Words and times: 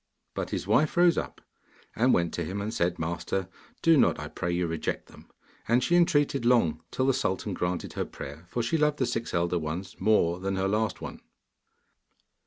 But 0.33 0.49
his 0.49 0.65
wife 0.65 0.97
rose 0.97 1.15
up 1.15 1.41
and 1.95 2.11
went 2.11 2.33
to 2.33 2.43
him, 2.43 2.59
and 2.59 2.73
said, 2.73 2.97
'Master, 2.97 3.47
do 3.83 3.97
not, 3.97 4.19
I 4.19 4.29
pray 4.29 4.51
you, 4.51 4.65
reject 4.65 5.09
them,' 5.09 5.29
and 5.67 5.83
she 5.83 5.95
entreated 5.95 6.43
long, 6.43 6.81
till 6.89 7.05
the 7.05 7.13
sultan 7.13 7.53
granted 7.53 7.93
her 7.93 8.05
prayer, 8.05 8.47
for 8.49 8.63
she 8.63 8.79
loved 8.79 8.97
the 8.97 9.05
six 9.05 9.31
elder 9.31 9.59
ones 9.59 9.95
more 10.01 10.39
than 10.39 10.55
her 10.55 10.67
last 10.67 11.01
one. 11.01 11.21